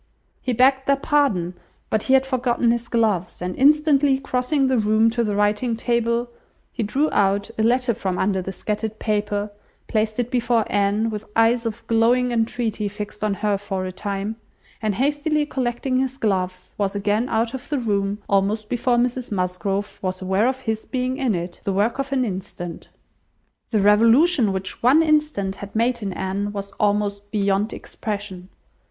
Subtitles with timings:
[0.41, 1.53] He begged their pardon,
[1.91, 6.27] but he had forgotten his gloves, and instantly crossing the room to the writing table,
[6.71, 9.51] he drew out a letter from under the scattered paper,
[9.87, 14.37] placed it before Anne with eyes of glowing entreaty fixed on her for a time,
[14.81, 19.99] and hastily collecting his gloves, was again out of the room, almost before Mrs Musgrove
[20.01, 22.89] was aware of his being in it: the work of an instant!
[23.69, 28.49] The revolution which one instant had made in Anne, was almost beyond expression.